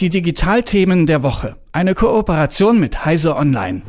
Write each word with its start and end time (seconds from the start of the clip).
Die 0.00 0.10
Digitalthemen 0.10 1.06
der 1.06 1.24
Woche. 1.24 1.56
Eine 1.72 1.96
Kooperation 1.96 2.78
mit 2.78 3.04
Heise 3.04 3.34
Online. 3.34 3.82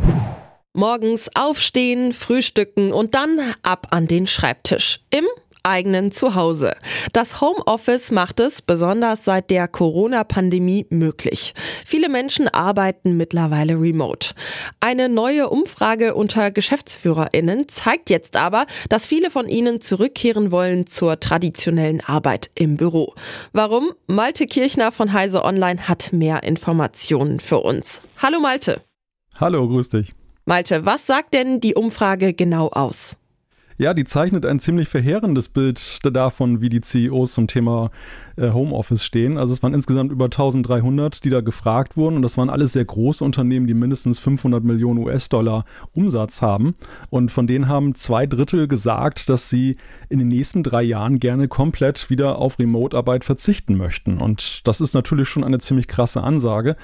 Morgens 0.74 1.30
aufstehen, 1.36 2.14
frühstücken 2.14 2.92
und 2.92 3.14
dann 3.14 3.40
ab 3.62 3.86
an 3.92 4.08
den 4.08 4.26
Schreibtisch. 4.26 5.02
Im 5.12 5.26
eigenen 5.64 6.12
Zuhause. 6.12 6.76
Das 7.14 7.42
Homeoffice 7.42 8.12
macht 8.12 8.40
es 8.40 8.62
besonders 8.62 9.26
seit 9.26 9.50
der 9.50 9.68
Corona-Pandemie 9.68 10.86
möglich. 10.90 11.54
Viele 11.86 12.10
Menschen 12.10 12.48
arbeiten 12.48 13.18
mittlerweile 13.18 13.74
remote. 13.80 14.34
Eine 14.80 15.10
neue 15.10 15.50
Umfrage 15.50 16.16
unter 16.16 16.52
Geschäftsführerinnen 16.52 17.68
zeigt 17.68 18.10
jetzt 18.10 18.36
aber, 18.36 18.66
dass 18.90 19.08
viele 19.08 19.30
von 19.30 19.48
ihnen 19.48 19.82
zurückkehren 19.82 20.52
wollen 20.52 20.88
zur 20.88 21.20
traditionellen 21.20 22.02
Arbeit 22.02 22.52
im 22.56 22.78
Büro. 22.78 23.14
Warum? 23.54 23.92
Malte 24.08 24.46
Kirchner 24.46 24.92
von 24.92 25.14
Heise 25.14 25.44
Online 25.44 25.88
hat 25.88 26.14
mehr 26.14 26.44
Informationen 26.44 27.40
für 27.40 27.60
uns. 27.60 28.02
Hallo 28.18 28.40
Malte. 28.40 28.82
Hallo, 29.40 29.68
grüß 29.68 29.90
dich. 29.90 30.12
Malte, 30.46 30.86
was 30.86 31.06
sagt 31.06 31.34
denn 31.34 31.60
die 31.60 31.76
Umfrage 31.76 32.34
genau 32.34 32.70
aus? 32.70 33.18
Ja, 33.80 33.94
die 33.94 34.04
zeichnet 34.04 34.46
ein 34.46 34.60
ziemlich 34.60 34.90
verheerendes 34.90 35.48
Bild 35.48 36.00
davon, 36.04 36.60
wie 36.60 36.68
die 36.68 36.82
CEOs 36.82 37.32
zum 37.32 37.48
Thema 37.48 37.92
äh, 38.36 38.52
Homeoffice 38.52 39.06
stehen. 39.06 39.38
Also 39.38 39.54
es 39.54 39.64
waren 39.64 39.74
insgesamt 39.74 40.12
über 40.12 40.26
1300, 40.26 41.24
die 41.24 41.30
da 41.30 41.40
gefragt 41.40 41.96
wurden 41.96 42.18
und 42.18 42.22
das 42.22 42.38
waren 42.38 42.50
alles 42.50 42.74
sehr 42.74 42.84
große 42.84 43.24
Unternehmen, 43.24 43.68
die 43.68 43.74
mindestens 43.74 44.20
500 44.20 44.66
Millionen 44.66 45.00
US-Dollar 45.00 45.64
Umsatz 45.94 46.42
haben 46.42 46.76
und 47.10 47.32
von 47.32 47.48
denen 47.48 47.70
haben 47.70 47.96
zwei 47.96 48.26
Drittel 48.26 48.68
gesagt, 48.68 49.30
dass 49.30 49.50
sie 49.50 49.78
in 50.10 50.20
den 50.20 50.28
nächsten 50.28 50.62
drei 50.62 50.84
Jahren 50.84 51.18
gerne 51.18 51.48
komplett 51.48 52.10
wieder 52.10 52.38
auf 52.38 52.60
Remote-Arbeit 52.60 53.24
verzichten 53.24 53.78
möchten 53.78 54.18
und 54.18 54.68
das 54.68 54.82
ist 54.82 54.94
natürlich 54.94 55.30
schon 55.30 55.46
eine 55.46 55.60
ziemlich 55.60 55.88
krasse 55.88 56.22
Ansage. 56.22 56.76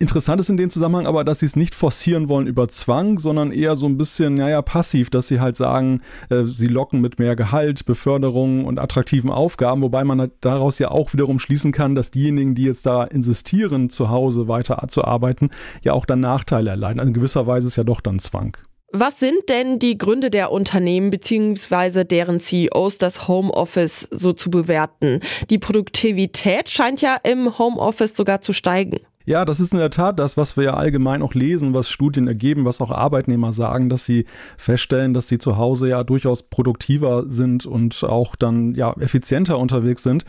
Interessant 0.00 0.40
ist 0.40 0.48
in 0.48 0.56
dem 0.56 0.70
Zusammenhang 0.70 1.06
aber, 1.06 1.24
dass 1.24 1.40
sie 1.40 1.46
es 1.46 1.56
nicht 1.56 1.74
forcieren 1.74 2.30
wollen 2.30 2.46
über 2.46 2.68
Zwang, 2.68 3.18
sondern 3.18 3.52
eher 3.52 3.76
so 3.76 3.84
ein 3.84 3.98
bisschen, 3.98 4.36
naja, 4.36 4.62
passiv, 4.62 5.10
dass 5.10 5.28
sie 5.28 5.40
halt 5.40 5.58
sagen, 5.58 6.00
äh, 6.30 6.44
sie 6.44 6.68
locken 6.68 7.02
mit 7.02 7.18
mehr 7.18 7.36
Gehalt, 7.36 7.84
Beförderung 7.84 8.64
und 8.64 8.78
attraktiven 8.78 9.30
Aufgaben, 9.30 9.82
wobei 9.82 10.04
man 10.04 10.18
halt 10.18 10.32
daraus 10.40 10.78
ja 10.78 10.90
auch 10.90 11.12
wiederum 11.12 11.38
schließen 11.38 11.70
kann, 11.70 11.94
dass 11.94 12.10
diejenigen, 12.10 12.54
die 12.54 12.64
jetzt 12.64 12.86
da 12.86 13.04
insistieren, 13.04 13.90
zu 13.90 14.08
Hause 14.08 14.48
weiter 14.48 14.82
zu 14.88 15.04
arbeiten, 15.04 15.50
ja 15.82 15.92
auch 15.92 16.06
dann 16.06 16.20
Nachteile 16.20 16.70
erleiden. 16.70 16.98
Also 16.98 17.08
in 17.08 17.14
gewisser 17.14 17.46
Weise 17.46 17.66
ist 17.66 17.76
ja 17.76 17.84
doch 17.84 18.00
dann 18.00 18.20
Zwang. 18.20 18.56
Was 18.92 19.20
sind 19.20 19.50
denn 19.50 19.78
die 19.78 19.98
Gründe 19.98 20.30
der 20.30 20.50
Unternehmen 20.50 21.10
bzw. 21.10 22.04
deren 22.04 22.40
CEOs, 22.40 22.96
das 22.96 23.28
Homeoffice 23.28 24.08
so 24.10 24.32
zu 24.32 24.50
bewerten? 24.50 25.20
Die 25.50 25.58
Produktivität 25.58 26.70
scheint 26.70 27.02
ja 27.02 27.16
im 27.22 27.58
Homeoffice 27.58 28.16
sogar 28.16 28.40
zu 28.40 28.54
steigen. 28.54 29.00
Ja, 29.30 29.44
das 29.44 29.60
ist 29.60 29.72
in 29.72 29.78
der 29.78 29.90
Tat 29.90 30.18
das, 30.18 30.36
was 30.36 30.56
wir 30.56 30.64
ja 30.64 30.74
allgemein 30.74 31.22
auch 31.22 31.34
lesen, 31.34 31.72
was 31.72 31.88
Studien 31.88 32.26
ergeben, 32.26 32.64
was 32.64 32.80
auch 32.80 32.90
Arbeitnehmer 32.90 33.52
sagen, 33.52 33.88
dass 33.88 34.04
sie 34.04 34.24
feststellen, 34.56 35.14
dass 35.14 35.28
sie 35.28 35.38
zu 35.38 35.56
Hause 35.56 35.88
ja 35.88 36.02
durchaus 36.02 36.42
produktiver 36.42 37.22
sind 37.28 37.64
und 37.64 38.02
auch 38.02 38.34
dann 38.34 38.74
ja 38.74 38.92
effizienter 38.98 39.56
unterwegs 39.56 40.02
sind. 40.02 40.24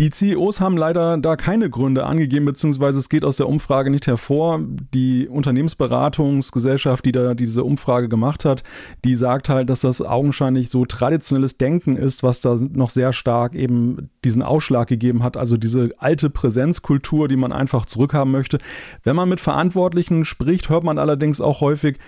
Die 0.00 0.10
CEOs 0.10 0.60
haben 0.60 0.76
leider 0.76 1.18
da 1.18 1.36
keine 1.36 1.70
Gründe 1.70 2.04
angegeben, 2.04 2.46
beziehungsweise 2.46 2.98
es 2.98 3.08
geht 3.08 3.24
aus 3.24 3.36
der 3.36 3.48
Umfrage 3.48 3.90
nicht 3.90 4.08
hervor. 4.08 4.60
Die 4.92 5.28
Unternehmensberatungsgesellschaft, 5.28 7.04
die 7.04 7.12
da 7.12 7.34
diese 7.34 7.62
Umfrage 7.62 8.08
gemacht 8.08 8.44
hat, 8.44 8.64
die 9.04 9.14
sagt 9.14 9.48
halt, 9.48 9.70
dass 9.70 9.82
das 9.82 10.02
augenscheinlich 10.02 10.68
so 10.70 10.84
traditionelles 10.84 11.58
Denken 11.58 11.96
ist, 11.96 12.24
was 12.24 12.40
da 12.40 12.58
noch 12.72 12.90
sehr 12.90 13.12
stark 13.12 13.54
eben 13.54 14.10
diesen 14.24 14.42
Ausschlag 14.42 14.88
gegeben 14.88 15.22
hat. 15.22 15.36
Also 15.36 15.56
diese 15.56 15.92
alte 15.98 16.28
Präsenzkultur, 16.28 17.28
die 17.28 17.36
man 17.36 17.52
einfach 17.52 17.86
zurückhaben 17.86 18.32
möchte. 18.32 18.58
Wenn 19.04 19.14
man 19.14 19.28
mit 19.28 19.40
Verantwortlichen 19.40 20.24
spricht, 20.24 20.70
hört 20.70 20.82
man 20.82 20.98
allerdings 20.98 21.40
auch 21.40 21.60
häufig 21.60 21.98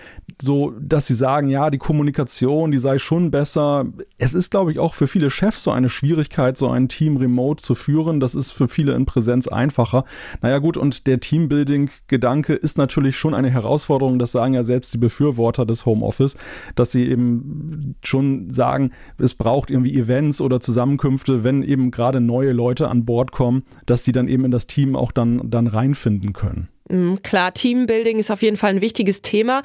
so, 0.41 0.73
dass 0.77 1.07
sie 1.07 1.13
sagen, 1.13 1.47
ja, 1.47 1.69
die 1.69 1.77
Kommunikation, 1.77 2.71
die 2.71 2.79
sei 2.79 2.97
schon 2.97 3.31
besser. 3.31 3.85
Es 4.17 4.33
ist, 4.33 4.51
glaube 4.51 4.73
ich, 4.73 4.79
auch 4.79 4.93
für 4.93 5.07
viele 5.07 5.29
Chefs 5.29 5.63
so 5.63 5.71
eine 5.71 5.87
Schwierigkeit, 5.87 6.57
so 6.57 6.69
ein 6.69 6.89
Team 6.89 7.15
remote 7.15 7.63
zu 7.63 7.76
führen. 7.77 8.19
Das 8.19 8.35
ist 8.35 8.51
für 8.51 8.67
viele 8.67 8.93
in 8.93 9.05
Präsenz 9.05 9.47
einfacher. 9.47 10.03
Naja 10.41 10.59
gut, 10.59 10.77
und 10.77 11.07
der 11.07 11.19
Teambuilding-Gedanke 11.19 12.53
ist 12.53 12.77
natürlich 12.77 13.17
schon 13.17 13.33
eine 13.33 13.49
Herausforderung. 13.49 14.19
Das 14.19 14.31
sagen 14.31 14.53
ja 14.53 14.63
selbst 14.63 14.93
die 14.93 14.97
Befürworter 14.97 15.65
des 15.65 15.85
Homeoffice, 15.85 16.35
dass 16.75 16.91
sie 16.91 17.07
eben 17.09 17.95
schon 18.03 18.51
sagen, 18.51 18.91
es 19.17 19.33
braucht 19.33 19.69
irgendwie 19.69 19.97
Events 19.97 20.41
oder 20.41 20.59
Zusammenkünfte, 20.59 21.43
wenn 21.43 21.63
eben 21.63 21.91
gerade 21.91 22.19
neue 22.19 22.51
Leute 22.51 22.89
an 22.89 23.05
Bord 23.05 23.31
kommen, 23.31 23.63
dass 23.85 24.03
die 24.03 24.11
dann 24.11 24.27
eben 24.27 24.45
in 24.45 24.51
das 24.51 24.67
Team 24.67 24.95
auch 24.95 25.11
dann, 25.11 25.49
dann 25.49 25.67
reinfinden 25.67 26.33
können. 26.33 26.69
Mhm, 26.89 27.21
klar, 27.21 27.53
Teambuilding 27.53 28.19
ist 28.19 28.31
auf 28.31 28.41
jeden 28.41 28.57
Fall 28.57 28.71
ein 28.71 28.81
wichtiges 28.81 29.21
Thema. 29.21 29.63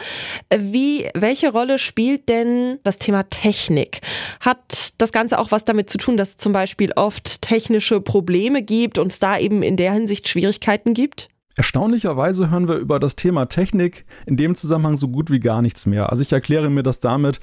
Wie, 0.56 1.08
welche 1.14 1.52
Rolle 1.52 1.78
spielt 1.78 2.28
denn 2.28 2.78
das 2.82 2.98
Thema 2.98 3.24
Technik? 3.24 4.00
Hat 4.40 4.94
das 4.98 5.12
Ganze 5.12 5.38
auch 5.38 5.50
was 5.50 5.64
damit 5.64 5.90
zu 5.90 5.98
tun, 5.98 6.16
dass 6.16 6.30
es 6.30 6.36
zum 6.36 6.52
Beispiel 6.52 6.92
oft 6.96 7.42
technische 7.42 8.00
Probleme 8.00 8.62
gibt 8.62 8.98
und 8.98 9.12
es 9.12 9.18
da 9.18 9.38
eben 9.38 9.62
in 9.62 9.76
der 9.76 9.92
Hinsicht 9.92 10.28
Schwierigkeiten 10.28 10.94
gibt? 10.94 11.28
Erstaunlicherweise 11.56 12.50
hören 12.50 12.66
wir 12.66 12.76
über 12.76 12.98
das 12.98 13.14
Thema 13.14 13.46
Technik 13.46 14.06
in 14.26 14.36
dem 14.36 14.54
Zusammenhang 14.54 14.96
so 14.96 15.08
gut 15.08 15.30
wie 15.30 15.40
gar 15.40 15.60
nichts 15.60 15.84
mehr. 15.84 16.10
Also 16.10 16.22
ich 16.22 16.32
erkläre 16.32 16.70
mir 16.70 16.82
das 16.82 16.98
damit, 16.98 17.40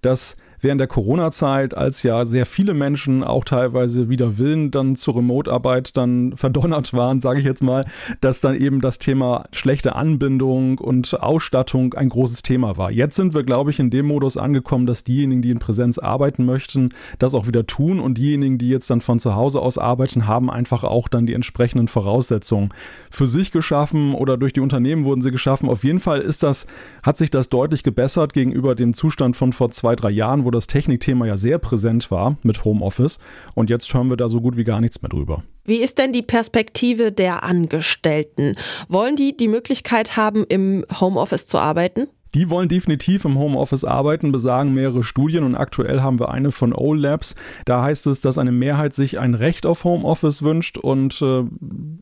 dass 0.00 0.36
während 0.60 0.80
der 0.80 0.88
Corona-Zeit, 0.88 1.76
als 1.76 2.02
ja 2.02 2.24
sehr 2.24 2.46
viele 2.46 2.74
Menschen 2.74 3.24
auch 3.24 3.44
teilweise 3.44 4.08
wieder 4.08 4.38
Willen 4.38 4.70
dann 4.70 4.96
zur 4.96 5.16
Remote-Arbeit 5.16 5.96
dann 5.96 6.36
verdonnert 6.36 6.92
waren, 6.92 7.20
sage 7.20 7.40
ich 7.40 7.46
jetzt 7.46 7.62
mal, 7.62 7.84
dass 8.20 8.40
dann 8.40 8.54
eben 8.54 8.80
das 8.80 8.98
Thema 8.98 9.44
schlechte 9.52 9.94
Anbindung 9.96 10.78
und 10.78 11.20
Ausstattung 11.20 11.94
ein 11.94 12.08
großes 12.08 12.42
Thema 12.42 12.76
war. 12.76 12.90
Jetzt 12.90 13.16
sind 13.16 13.34
wir, 13.34 13.42
glaube 13.42 13.70
ich, 13.70 13.78
in 13.78 13.90
dem 13.90 14.06
Modus 14.06 14.36
angekommen, 14.36 14.86
dass 14.86 15.04
diejenigen, 15.04 15.42
die 15.42 15.50
in 15.50 15.58
Präsenz 15.58 15.98
arbeiten 15.98 16.44
möchten, 16.44 16.90
das 17.18 17.34
auch 17.34 17.46
wieder 17.46 17.66
tun 17.66 18.00
und 18.00 18.18
diejenigen, 18.18 18.58
die 18.58 18.68
jetzt 18.68 18.90
dann 18.90 19.00
von 19.00 19.18
zu 19.18 19.34
Hause 19.34 19.60
aus 19.60 19.78
arbeiten, 19.78 20.26
haben 20.26 20.50
einfach 20.50 20.84
auch 20.84 21.08
dann 21.08 21.26
die 21.26 21.34
entsprechenden 21.34 21.88
Voraussetzungen 21.88 22.70
für 23.10 23.26
sich 23.26 23.50
geschaffen 23.52 24.14
oder 24.14 24.36
durch 24.36 24.52
die 24.52 24.60
Unternehmen 24.60 25.04
wurden 25.04 25.22
sie 25.22 25.30
geschaffen. 25.30 25.68
Auf 25.68 25.84
jeden 25.84 26.00
Fall 26.00 26.20
ist 26.20 26.42
das, 26.42 26.66
hat 27.02 27.18
sich 27.18 27.30
das 27.30 27.48
deutlich 27.48 27.82
gebessert 27.82 28.32
gegenüber 28.32 28.74
dem 28.74 28.94
Zustand 28.94 29.36
von 29.36 29.52
vor 29.52 29.70
zwei, 29.70 29.96
drei 29.96 30.10
Jahren, 30.10 30.44
das 30.50 30.66
Technikthema 30.66 31.26
ja 31.26 31.36
sehr 31.36 31.58
präsent 31.58 32.10
war 32.10 32.36
mit 32.42 32.64
Homeoffice. 32.64 33.18
Und 33.54 33.70
jetzt 33.70 33.92
hören 33.92 34.08
wir 34.08 34.16
da 34.16 34.28
so 34.28 34.40
gut 34.40 34.56
wie 34.56 34.64
gar 34.64 34.80
nichts 34.80 35.02
mehr 35.02 35.08
drüber. 35.08 35.42
Wie 35.64 35.78
ist 35.78 35.98
denn 35.98 36.12
die 36.12 36.22
Perspektive 36.22 37.12
der 37.12 37.42
Angestellten? 37.42 38.56
Wollen 38.88 39.16
die 39.16 39.36
die 39.36 39.48
Möglichkeit 39.48 40.16
haben, 40.16 40.44
im 40.48 40.84
Homeoffice 41.00 41.46
zu 41.46 41.58
arbeiten? 41.58 42.08
Die 42.34 42.48
wollen 42.50 42.68
definitiv 42.68 43.24
im 43.24 43.38
Homeoffice 43.38 43.84
arbeiten, 43.84 44.32
besagen 44.32 44.72
mehrere 44.72 45.02
Studien 45.02 45.44
und 45.44 45.56
aktuell 45.56 46.00
haben 46.00 46.20
wir 46.20 46.30
eine 46.30 46.52
von 46.52 46.72
O-Labs. 46.72 47.34
Da 47.64 47.82
heißt 47.82 48.06
es, 48.06 48.20
dass 48.20 48.38
eine 48.38 48.52
Mehrheit 48.52 48.94
sich 48.94 49.18
ein 49.18 49.34
Recht 49.34 49.66
auf 49.66 49.84
Homeoffice 49.84 50.42
wünscht 50.42 50.78
und 50.78 51.20
äh, 51.22 51.44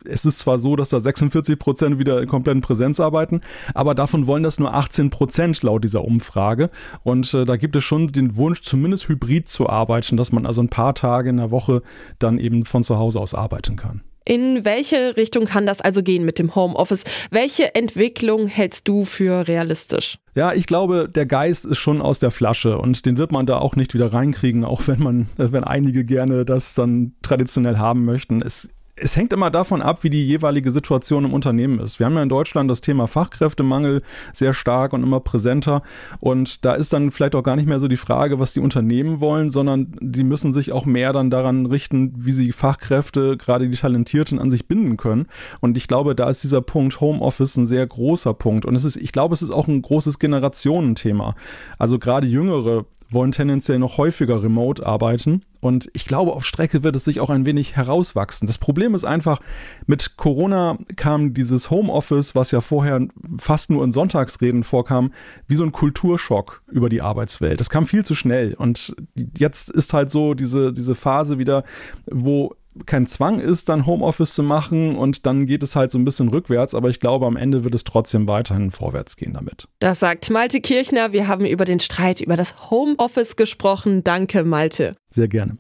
es 0.07 0.25
ist 0.25 0.41
zwar 0.41 0.59
so, 0.59 0.77
dass 0.77 0.91
da 0.91 1.01
46 1.01 1.59
Prozent 1.59 1.99
wieder 1.99 2.21
in 2.21 2.29
kompletten 2.29 2.61
Präsenz 2.61 3.01
arbeiten, 3.01 3.41
aber 3.75 3.95
davon 3.95 4.27
wollen 4.27 4.43
das 4.43 4.59
nur 4.59 4.75
18 4.75 5.11
Prozent 5.11 5.63
laut 5.63 5.83
dieser 5.83 6.05
Umfrage 6.05 6.71
und 7.03 7.33
äh, 7.35 7.45
da 7.45 7.57
gibt 7.57 7.77
es 7.77 7.85
schon 7.85 8.09
den 8.09 8.37
Wunsch, 8.37 8.63
zumindest 8.63 9.09
hybrid 9.09 9.49
zu 9.49 9.69
arbeiten, 9.69 10.17
dass 10.17 10.33
man 10.33 10.47
also 10.47 10.63
ein 10.63 10.69
paar 10.69 10.95
Tage 10.95 11.31
in 11.31 11.39
der 11.39 11.51
Woche 11.51 11.83
dann 12.19 12.39
eben 12.39 12.65
von 12.65 12.83
zu 12.83 12.99
Hause 12.99 13.21
aus 13.21 13.35
arbeiten 13.35 13.77
kann. 13.77 14.03
In 14.29 14.67
welche 14.67 15.17
Richtung 15.17 15.47
kann 15.47 15.65
das 15.65 15.81
also 15.81 16.03
gehen 16.03 16.27
mit 16.27 16.39
dem 16.39 16.55
Homeoffice? 16.55 17.05
Welche 17.31 17.75
Entwicklung 17.75 18.47
hältst 18.47 18.87
du 18.87 19.07
für 19.07 19.49
realistisch? 19.49 20.19
Ja, 20.35 20.53
ich 20.53 20.67
glaube, 20.67 21.09
der 21.09 21.25
Geist 21.25 21.65
ist 21.65 21.79
schon 21.79 22.03
aus 22.03 22.19
der 22.19 22.31
Flasche 22.31 22.77
und 22.77 23.07
den 23.07 23.17
wird 23.17 23.33
man 23.33 23.47
da 23.47 23.57
auch 23.57 23.75
nicht 23.75 23.95
wieder 23.95 24.13
reinkriegen, 24.13 24.67
auch 24.67 24.87
wenn 24.87 24.99
man, 24.99 25.29
wenn 25.39 25.65
einige 25.65 26.05
gerne 26.05 26.45
das 26.45 26.75
dann 26.75 27.15
traditionell 27.23 27.79
haben 27.79 28.05
möchten. 28.05 28.43
Es 28.43 28.69
es 29.01 29.17
hängt 29.17 29.33
immer 29.33 29.51
davon 29.51 29.83
ab, 29.83 30.03
wie 30.03 30.11
die 30.11 30.27
jeweilige 30.27 30.71
Situation 30.71 31.25
im 31.25 31.33
Unternehmen 31.33 31.81
ist. 31.81 31.99
Wir 31.99 32.07
haben 32.07 32.15
ja 32.15 32.23
in 32.23 32.29
Deutschland 32.29 32.71
das 32.71 32.81
Thema 32.81 33.07
Fachkräftemangel 33.07 34.03
sehr 34.33 34.55
stark 34.55 34.93
und 34.93 35.03
immer 35.03 35.21
präsenter. 35.21 35.83
Und 36.21 36.65
da 36.65 36.75
ist 36.75 36.93
dann 36.93 37.11
vielleicht 37.11 37.35
auch 37.35 37.43
gar 37.43 37.57
nicht 37.57 37.69
mehr 37.69 37.81
so 37.81 37.89
die 37.89 37.97
Frage, 37.97 38.39
was 38.39 38.53
die 38.53 38.61
Unternehmen 38.61 39.21
wollen, 39.21 39.51
sondern 39.51 39.97
die 40.01 40.25
müssen 40.25 40.53
sich 40.53 40.73
auch 40.73 40.85
mehr 40.85 41.13
dann 41.13 41.31
daran 41.31 41.67
richten, 41.67 42.13
wie 42.17 42.33
sie 42.33 42.53
Fachkräfte, 42.53 43.37
gerade 43.37 43.69
die 43.69 43.77
Talentierten, 43.77 44.39
an 44.39 44.51
sich 44.51 44.67
binden 44.67 44.97
können. 44.97 45.27
Und 45.61 45.77
ich 45.77 45.89
glaube, 45.89 46.15
da 46.15 46.29
ist 46.29 46.43
dieser 46.43 46.61
Punkt 46.61 47.01
Homeoffice 47.01 47.57
ein 47.57 47.67
sehr 47.67 47.87
großer 47.87 48.35
Punkt. 48.35 48.65
Und 48.65 48.75
es 48.75 48.85
ist, 48.85 48.97
ich 48.97 49.13
glaube, 49.13 49.35
es 49.35 49.43
ist 49.43 49.51
auch 49.51 49.69
ein 49.69 49.83
großes 49.83 50.19
Generationenthema. 50.19 51.35
Also 51.79 51.99
gerade 51.99 52.27
jüngere 52.27 52.85
wollen 53.11 53.33
tendenziell 53.33 53.79
noch 53.79 53.97
häufiger 53.97 54.43
remote 54.43 54.85
arbeiten. 54.85 55.43
Und 55.61 55.91
ich 55.93 56.05
glaube, 56.05 56.35
auf 56.35 56.45
Strecke 56.45 56.85
wird 56.85 56.95
es 56.95 57.05
sich 57.05 57.21
auch 57.21 57.31
ein 57.31 57.45
wenig 57.45 57.75
herauswachsen. 57.75 58.47
Das 58.47 58.59
Problem 58.59 58.95
ist 58.95 59.05
einfach, 59.05 59.41
mit 59.87 60.17
Corona 60.17 60.77
kam 60.95 61.35
dieses 61.35 61.71
Homeoffice, 61.71 62.35
was 62.35 62.53
ja 62.53 62.61
vorher 62.61 63.09
fast 63.39 63.71
nur 63.71 63.83
in 63.83 63.91
Sonntagsreden 63.91 64.63
vorkam, 64.63 65.13
wie 65.49 65.57
so 65.57 65.65
ein 65.65 65.73
Kulturschock 65.73 66.63
über 66.69 66.89
die 66.89 67.03
Arbeitswelt. 67.03 67.59
Das 67.59 67.71
kam 67.71 67.87
viel 67.87 68.05
zu 68.05 68.15
schnell. 68.15 68.55
Und 68.55 68.95
jetzt 69.37 69.71
ist 69.71 69.95
halt 69.95 70.11
so 70.11 70.35
diese, 70.35 70.73
diese 70.73 70.95
Phase 70.95 71.39
wieder, 71.39 71.65
wo 72.07 72.55
kein 72.87 73.07
Zwang 73.07 73.41
ist, 73.41 73.69
dann 73.69 73.87
Homeoffice 73.87 74.35
zu 74.35 74.43
machen 74.43 74.97
und 74.97 75.27
dann 75.27 75.47
geht 75.47 75.63
es 75.63 75.77
halt 75.77 75.93
so 75.93 75.99
ein 75.99 76.05
bisschen 76.05 76.29
rückwärts, 76.29 76.75
aber 76.75 76.89
ich 76.89 77.01
glaube, 77.01 77.27
am 77.27 77.37
Ende 77.37 77.65
wird 77.65 77.75
es 77.75 77.85
trotzdem 77.85 78.29
weiterhin 78.29 78.71
vorwärts 78.71 79.17
gehen 79.17 79.35
damit. 79.35 79.69
Das 79.81 80.01
sagt 80.01 80.31
Malte 80.31 80.61
Kirchner. 80.61 81.13
Wir 81.13 81.29
haben 81.29 81.45
über 81.45 81.65
den 81.65 81.81
Streit 81.81 82.21
über 82.21 82.37
das 82.37 82.71
Homeoffice 82.71 83.37
gesprochen. 83.37 84.05
Danke, 84.05 84.45
Malte. 84.45 84.95
Sehr 85.11 85.29
gerne. 85.29 85.59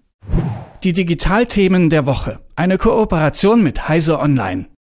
Die 0.84 0.92
Digitalthemen 0.92 1.90
der 1.90 2.06
Woche. 2.06 2.38
Eine 2.54 2.78
Kooperation 2.78 3.62
mit 3.62 3.88
Heise 3.88 4.20
Online. 4.20 4.68